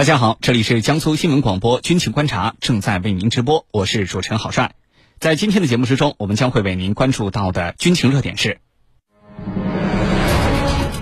[0.00, 4.72] 大家好，这里是江苏新闻广播军情观察，正在为您直播，我是主持人郝帅。
[5.18, 8.60] 在今天的节目之中，我们将会为您关注到的军情热点是：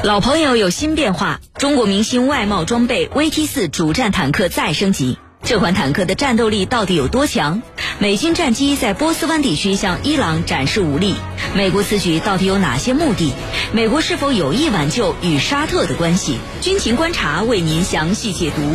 [0.00, 5.18] 老朋友有新变化，中国明星外贸装备 VT 四主战坦克再升级。
[5.42, 7.62] 这款坦克的战斗力到底有多强？
[8.00, 11.14] 美军战机在波斯湾地区向伊朗展示武力，
[11.54, 13.32] 美国此举到底有哪些目的？
[13.72, 16.38] 美国是否有意挽救与沙特的关系？
[16.60, 18.74] 军情观察为您详细解读。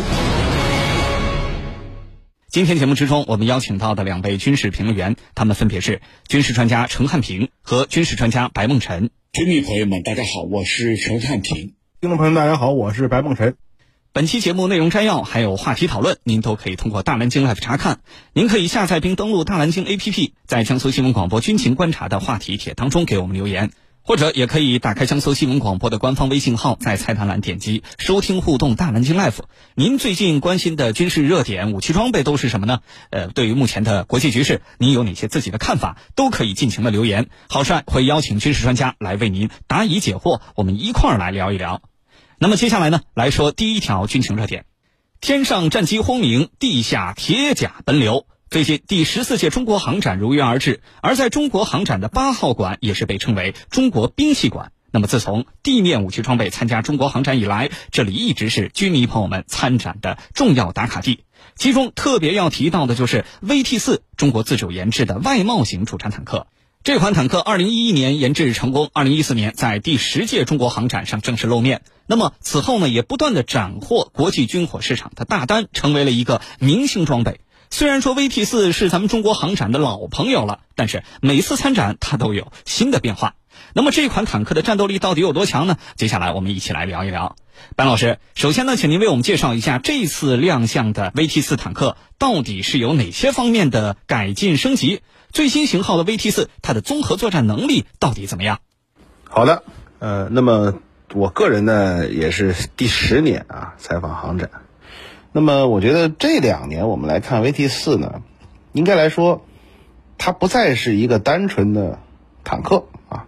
[2.48, 9.10] 今天节目之中，我们邀请到的两位军事评论员，他们分别是军事专家陈汉平和军事专家白梦辰。
[9.34, 11.74] 军迷朋友们，大家好，我是陈汉平。
[12.00, 13.54] 听众朋友们，大家好，我是白梦辰。
[14.12, 18.00] 本期节目内容摘要还有话题讨论，您都可以通过大蓝鲸 Live 查看。
[18.32, 23.70] 您可以下载并登录大蓝鲸 APP，在江苏新闻广播军情观察的话题帖当中给我们留言，
[24.02, 29.44] 或者也可以打开江苏新闻广播的官方微信号，在菜单栏点击收听互动大蓝鲸 Live。
[29.76, 32.80] 您最近关心的军事热点、武器装备都是什么呢？
[33.10, 35.98] 呃，对于目前的国际局势，您有哪些自己的看法？
[36.16, 37.28] 都可以尽情的留言。
[37.48, 41.80] 郝帅会邀请军事专家来为您答疑解惑，我们一块儿来聊一聊。
[42.42, 44.64] 那么接下来呢，来说第一条军情热点：
[45.20, 48.24] 天上战机轰鸣，地下铁甲奔流。
[48.48, 54.72] 最近第十四届中国航展如约而至，而在中国航展的八号馆也是被称为中国兵器馆。
[54.90, 61.24] 那么自从地面武器装备参加中国航展以来，这里一直是军迷朋友们参展的重要打卡地。
[61.56, 66.46] 其中特别要提到的就是 VT 四，中国自主研制的外贸型主战坦克。
[66.82, 71.82] 这款坦克二零一一年研制成功，二零一四年在第十届中国航展上正式露面。
[72.10, 77.40] 那么此后呢，也不断的斩获国际军火市场的大单，成为了一个明星装备。
[77.70, 83.36] 虽然说 VT 四是咱们中国航展的老朋友了，但是每次参展它都有新的变化。
[83.74, 85.76] 那么这款坦克的战斗力到底有多强呢？
[85.94, 87.36] 接下来我们一起来聊一聊。
[87.76, 95.02] 班老师，首先呢，请您为我们介绍一下这次亮相的 VT 四坦克到底是有哪些方面的改进升级？
[95.30, 98.58] 最新型号的 VT 四它的综合作战能力到底怎么样？
[99.28, 99.62] 好的，
[100.00, 100.74] 呃，那么。
[101.12, 104.48] 我个人呢也是第十年啊采访航展，
[105.32, 108.22] 那么我觉得这两年我们来看 VT 四呢，
[108.72, 109.44] 应该来说，
[110.18, 111.98] 它不再是一个单纯的
[112.44, 113.26] 坦克啊，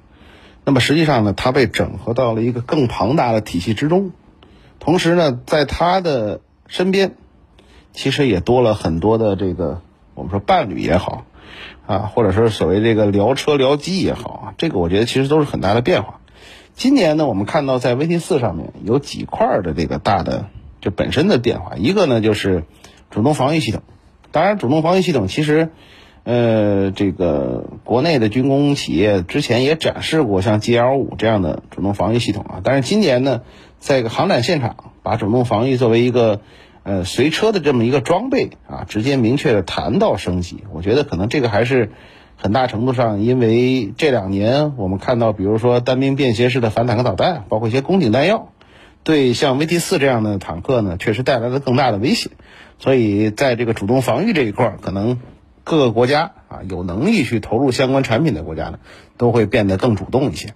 [0.64, 4.12] 那么实际上呢，它被整合到了一个更庞大的体系之中，
[4.78, 7.16] 同时呢，在它的身边，
[7.92, 9.82] 其实也多了很多的这个
[10.14, 11.24] 我们说伴侣也好
[11.88, 16.20] 啊，或者说所谓这个聊车聊机也好啊，这个我觉得其实都是很大的变化。
[16.74, 20.46] 今年呢，我们看到在 VT 四上面有几块的这个大的
[20.80, 22.64] 就本身的变化，一个呢就是
[23.10, 23.82] 主动防御系统。
[24.30, 25.68] 当然，主动防御系统其实，
[26.24, 32.60] 呃，这个国内的军工企业之前也展示过像 GL 五这样的主动防御系统啊。
[32.64, 33.42] 但是今年呢，
[33.78, 36.40] 在一个航展现场，把主动防御作为一个
[36.84, 41.92] 呃随车的这么一个装备啊，直接明确的谈到升级，我觉得可能这个还是。
[42.42, 48.48] 很大程度上，因为这两年我们看到，比如说单兵便携式的反坦克导弹，包括一些攻顶弹药，
[49.04, 52.30] 对像 VT 四这样的坦克呢，确实带来了更大的威胁。
[52.80, 55.20] 所以，在这个主动防御这一块，可能
[55.62, 58.80] 各个国家啊，有能力去投入相关产品的国家呢，
[59.16, 60.52] 都会变得更主动一些。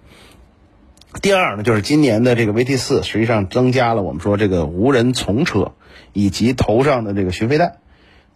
[1.22, 5.74] 第二呢，就是今年的这个 VT 四，实际上增加了我们说这个无人从车
[6.12, 7.74] 以及头上的这个巡飞弹。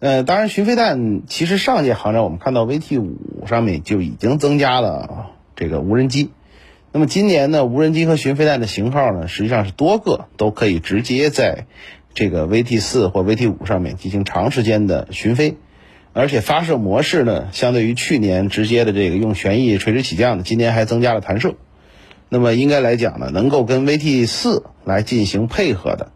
[0.01, 6.31] 呃，当然，巡飞弹其实上届航展我们看到 VT 五上面就已经增加了这个无人机。
[6.91, 11.67] 那么今年呢，无人机和巡飞弹的型号呢，实际上是多个都可以直接在
[12.15, 15.57] 这个 VT 四或 VT 五上面进行长时间的巡飞，
[16.13, 21.53] 而且发射模式呢，相对于去年直接的这个用旋翼垂直起降的，今年还增加了弹射。
[22.27, 26.11] 那么应该来讲呢，能够跟 VT 四来进行配合的。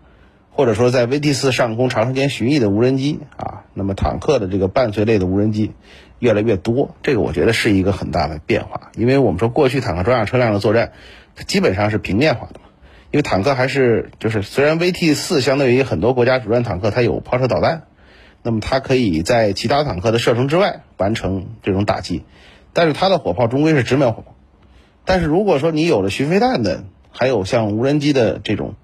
[0.57, 5.73] 或者说，在 VT 四上空长时间巡弋的无人机啊，那么坦克的这个伴随类的无人机
[6.17, 8.89] 越来越多，这个我觉得是一个很大的变化。
[8.95, 10.93] 因为我们说过去坦克装甲车辆的作战，
[11.35, 12.67] 它基本上是平面化的嘛。
[13.11, 17.83] 因为坦克还是就是虽然 VT 四相对于很多国家主战坦克它有炮射导弹，
[18.43, 22.23] 那么它可以在其他坦克的射程之外完成这种打击，
[22.71, 24.35] 但是它的火炮终归是直瞄火炮。
[25.03, 28.75] 但是如果说你有了巡飞弹的，还有像无人机的这种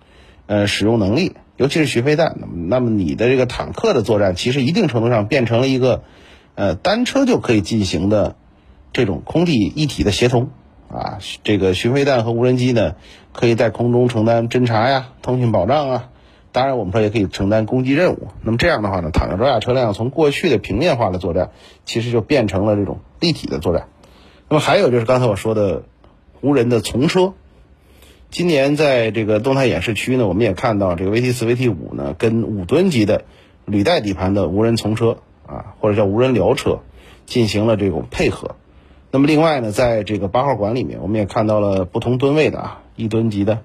[0.48, 1.36] 呃使用能力。
[1.62, 6.02] 尤其是巡飞弹，那么那么你的这个坦克的作战，其实一定程度上变成了一个，
[6.56, 8.36] 呃，单车就可以进行的
[8.94, 10.50] 这种空地一体的协同
[10.90, 11.20] 啊。
[11.44, 12.96] 这个巡飞弹和无人机呢，
[13.32, 16.10] 可以在空中承担侦察呀、通信保障啊，
[16.52, 18.30] 当然我们说也可以承担攻击任务。
[18.42, 21.52] 那么这样的话呢，坦克装甲车辆从过去的平面化的作战，
[21.86, 23.88] 其实就变成了这种立体的作战。
[24.50, 25.84] 那么还有就是刚才我说的
[26.42, 27.34] 无人的从车。
[28.32, 33.26] 今年在这个动态演示区呢，我们也看到这个 VT 四、VT 五呢，跟五吨级的
[33.66, 36.80] 履带底盘的无人从车啊，或者叫无人僚车，
[37.26, 38.56] 进行了这种配合。
[39.12, 43.60] 那么另外呢，在这个八号馆里面，我们也看到了不同吨位的啊，一吨级的、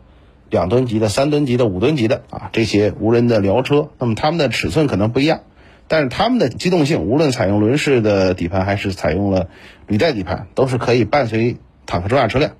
[0.50, 3.90] 两吨级的、三吨级的、五吨级的啊，这些无人的僚车。
[4.00, 5.42] 那么它们的尺寸可能不一样，
[5.86, 9.46] 但是它们的机动性，无论采用轮式的底盘还是采用了
[9.86, 12.54] 履带底盘，都是可以伴随坦克装甲车辆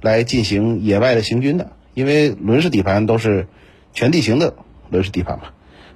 [0.00, 1.72] 来进行野外的行军的。
[1.94, 3.48] 因为轮式底盘都是
[3.92, 4.54] 全地形的
[4.90, 5.44] 轮式底盘嘛，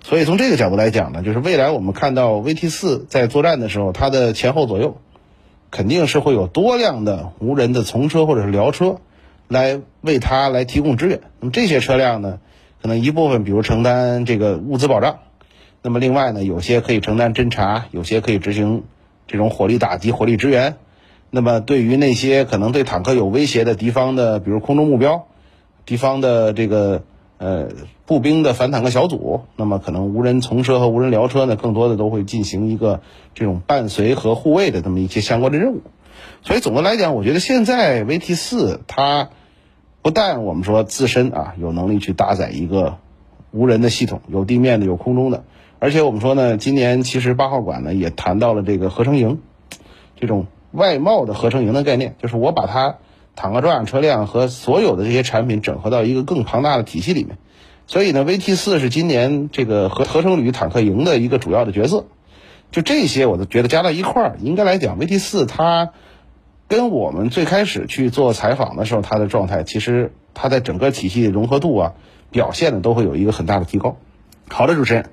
[0.02, 4.98] 所以从这个角度来讲呢，就是未来我们看到 VT 四在作战的时候，它的前后左右。
[5.74, 8.98] 肯定是会有多辆的无人的从车或者是僚车，
[9.48, 11.20] 来为它来提供支援。
[11.40, 12.40] 那么这些车辆呢，
[12.82, 15.20] 可能一部分比如承担这个物资保障，
[15.80, 18.84] 那么另外呢，有些可以承担侦察，有些可以执行
[19.26, 20.76] 这种火力打击、火力支援。
[21.32, 25.26] 那么对于那些可能对坦克有威胁的敌方的，比如空中目标，
[25.84, 27.02] 敌方的这个。
[27.38, 27.70] 呃，
[28.06, 33.00] 步兵的反坦克小组，那么可能无人从车和无人僚车呢，更多的都会进行一个
[33.34, 35.80] 这种伴随和护卫的这么一些相关的任务。
[36.42, 39.30] 所以总的来讲，我觉得现在 VT 四它
[40.02, 42.98] 不但我们说自身啊有能力去搭载一个
[43.50, 45.42] 无人的系统，有地面的，有空中的，
[45.80, 49.40] 而且我们说呢，今年其实八号馆呢也谈到了这个合成营，
[50.14, 52.96] 这种外贸的合成营的概念，就是我把它。
[53.34, 57.38] 坦克装甲车辆和所有的这些产品整合到一个更庞大的体系里面，
[57.86, 62.04] 所以呢，VT 四是今年这个合合成旅坦克营的一个主要的角色。
[62.72, 65.92] 就这些，我都觉得加到一块儿，应该来讲，VT 四它
[66.68, 71.92] 跟我们最开始去做采访的时候，它的状态，其实它在整个体系的融合度啊，
[72.30, 73.96] 表现呢，都会有一个很大的提高。
[74.50, 75.08] 好的，主持人，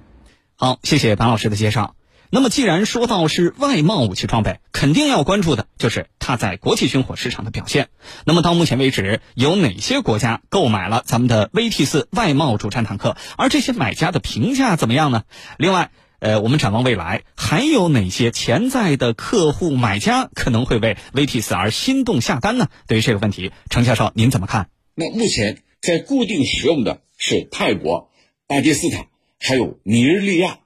[0.57, 1.98] 好，谢谢潘老师的介绍。
[2.31, 7.89] 那么，既然说到是外贸武器装备，肯定要关注的就是它在国际军火市场的表现。
[8.23, 13.17] 那么，到目前为止，有哪些国家购买了咱们的 VT 四外贸主战坦克？
[13.35, 15.23] 而这些买家的评价怎么样呢？
[15.57, 15.89] 另外，
[16.19, 22.67] 呃，我们展望未来，还有哪些潜在的客户买家可能会为 VT 四而心动下单呢？
[22.85, 24.69] 对于这个问题，程教授您怎么看？
[24.93, 28.11] 那目前在固定使用的是泰国、
[28.45, 29.07] 巴基斯坦，
[29.39, 30.59] 还有尼日利亚。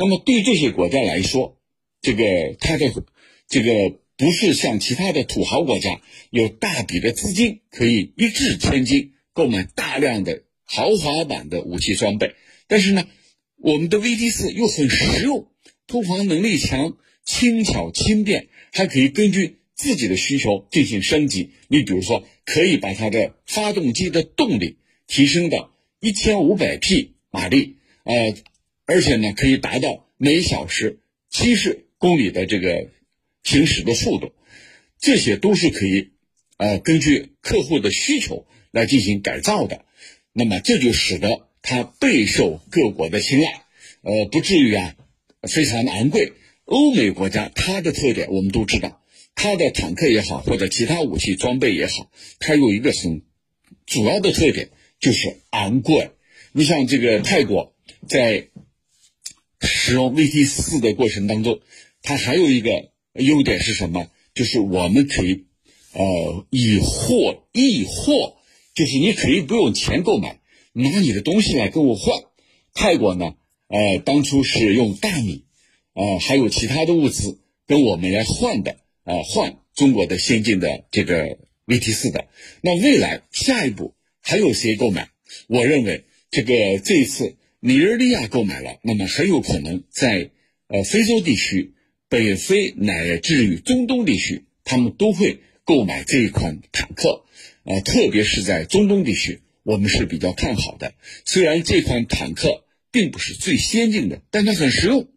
[0.00, 1.58] 那么对这些国家来说，
[2.00, 2.24] 这个
[2.58, 2.90] 它的
[3.46, 6.00] 这个不是像其他的土豪国家
[6.30, 12.34] 有大笔的资金可以一掷千金购买大量的豪华版的武器装备，
[12.66, 13.06] 但是呢，
[13.58, 15.48] 我们的 VT 四又很实用，
[15.86, 16.96] 突防能力强，
[17.26, 21.50] 轻巧轻便，还可以根据自己的需求进行升级。
[21.68, 28.34] 你比如说，可以把它的发动机的动力提升到一千五百匹马力，呃。
[28.90, 30.98] 而且呢，可以达到每小时
[31.30, 32.88] 七十公里的这个
[33.44, 34.32] 行驶的速度，
[34.98, 36.10] 这些都是可以，
[36.56, 39.84] 呃，根据客户的需求来进行改造的。
[40.32, 43.62] 那么这就使得它备受各国的青睐，
[44.02, 44.96] 呃，不至于啊
[45.48, 46.32] 非常的昂贵。
[46.64, 49.00] 欧美国家它的特点我们都知道，
[49.36, 52.10] 它的坦克也好，或者其他武器装备也好，
[52.40, 53.22] 它有一个很
[53.86, 56.10] 主要的特点就是昂贵。
[56.50, 57.72] 你像这个泰国
[58.08, 58.48] 在
[59.90, 61.58] 使用 VT 四的过程当中，
[62.02, 64.08] 它还有一个优点是什么？
[64.32, 65.46] 就是我们可以，
[65.94, 68.36] 呃，以货易货，
[68.72, 70.38] 就是你可以不用钱购买，
[70.74, 72.22] 拿你的东西来跟我换。
[72.72, 73.34] 泰国呢，
[73.66, 75.42] 呃，当初是用大米，
[75.94, 81.36] 呃，还有其他的物资跟我们来换的，呃，换中国的先进的这个
[81.66, 82.28] VT 四的。
[82.60, 85.08] 那未来下一步还有谁购买？
[85.48, 87.34] 我认为这个这一次。
[87.62, 90.30] 尼日利亚购买了，那么很有可能在
[90.68, 91.74] 呃非洲地区、
[92.08, 97.26] 北非乃至于中东地区，他们都会购买这一款坦克。
[97.64, 100.94] 呃，特别是在中东地区，我们是比较看好的。
[101.26, 105.10] 虽然这款坦克并不是最先进的，但它很实用，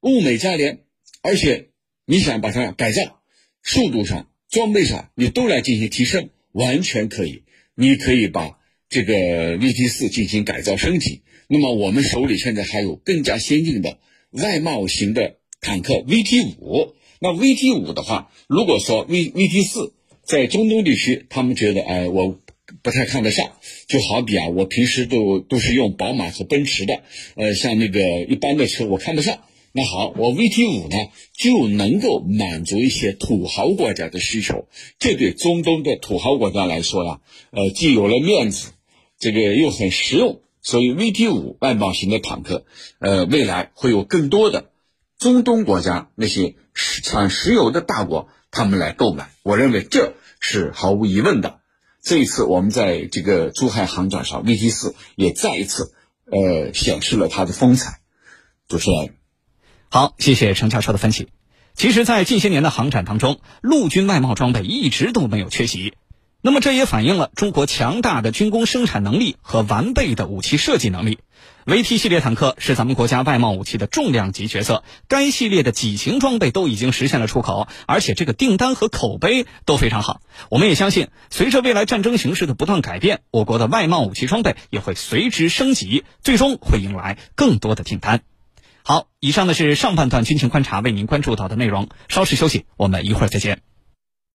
[0.00, 0.78] 物美价廉，
[1.20, 1.68] 而且
[2.06, 3.20] 你想把它改造，
[3.62, 7.42] 速度上、装备上你都来进行提升，完全可以。
[7.74, 11.20] 你可以把这个 VT 四进行改造升级。
[11.48, 13.98] 那么我们手里现在还有更加先进的
[14.30, 16.94] 外贸型的坦克 VT 五。
[17.20, 22.38] 那 VT 五的话，如果说 V VT 四在中东地区，他们觉得哎，我
[22.82, 23.52] 不太看得上。
[23.86, 27.02] 就好比啊，我平时都都是用宝马和奔驰的，
[27.36, 29.38] 呃，像那个一般的车我看不上。
[29.72, 30.96] 那好，我 VT 五呢
[31.32, 34.66] 就能够满足一些土豪国家的需求。
[34.98, 37.20] 这对中东的土豪国家来说呀，
[37.50, 38.68] 呃，既有了面子，
[39.18, 40.40] 这个又很实用。
[40.64, 42.64] 所以，VT 五外贸型的坦克，
[42.98, 44.70] 呃，未来会有更多的
[45.18, 49.30] 中东国家那些产石油的大国，他们来购买。
[49.42, 51.60] 我认为这是毫无疑问的。
[52.02, 55.92] 这一次我们在这个珠海航展上，VT 四也再一次
[56.24, 58.00] 呃显示了它的风采。
[58.66, 59.16] 主持人，
[59.90, 61.28] 好，谢谢程教授的分析。
[61.74, 65.92] 其实，在近些年的航展当中，陆军外贸装备一直都没有缺席。
[66.46, 71.20] 那么，这也反映了中国强大的军工生产能力和完备的武器设计能力。
[71.64, 80.20] VT 系列坦克是咱们国家外贸武器的重量级角色，该系列的几型装备都已经实现了出口，而且这个订单和口碑都非常好。
[80.50, 88.20] 我们也相信，随着未来战争形势的不断改变，我国的外贸武器装备也会随之升级，最终会迎来更多的订单。
[88.82, 91.88] 好，以上的是上半段军情观察为您关注到的内容。
[92.10, 93.62] 稍事休息，我们一会儿再见。